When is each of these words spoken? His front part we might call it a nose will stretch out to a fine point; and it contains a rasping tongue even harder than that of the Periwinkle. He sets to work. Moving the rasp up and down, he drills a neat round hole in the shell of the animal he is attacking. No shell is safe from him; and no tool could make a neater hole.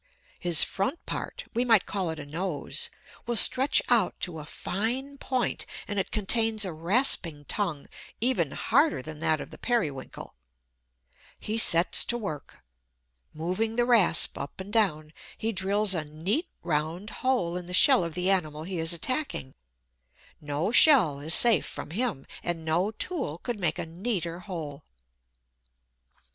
His 0.39 0.63
front 0.63 1.05
part 1.05 1.43
we 1.53 1.63
might 1.63 1.85
call 1.85 2.09
it 2.09 2.17
a 2.17 2.25
nose 2.25 2.89
will 3.27 3.35
stretch 3.35 3.83
out 3.87 4.19
to 4.21 4.39
a 4.39 4.45
fine 4.45 5.19
point; 5.19 5.63
and 5.87 5.99
it 5.99 6.09
contains 6.09 6.65
a 6.65 6.73
rasping 6.73 7.45
tongue 7.45 7.85
even 8.19 8.49
harder 8.53 9.03
than 9.03 9.19
that 9.19 9.39
of 9.39 9.51
the 9.51 9.59
Periwinkle. 9.59 10.33
He 11.39 11.59
sets 11.59 12.03
to 12.05 12.17
work. 12.17 12.63
Moving 13.31 13.75
the 13.75 13.85
rasp 13.85 14.39
up 14.39 14.59
and 14.59 14.73
down, 14.73 15.13
he 15.37 15.51
drills 15.51 15.93
a 15.93 16.03
neat 16.03 16.47
round 16.63 17.11
hole 17.21 17.55
in 17.55 17.67
the 17.67 17.71
shell 17.71 18.03
of 18.03 18.15
the 18.15 18.31
animal 18.31 18.63
he 18.63 18.79
is 18.79 18.93
attacking. 18.93 19.53
No 20.39 20.71
shell 20.71 21.19
is 21.19 21.35
safe 21.35 21.67
from 21.67 21.91
him; 21.91 22.25
and 22.41 22.65
no 22.65 22.89
tool 22.89 23.37
could 23.37 23.59
make 23.59 23.77
a 23.77 23.85
neater 23.85 24.39
hole. 24.39 24.83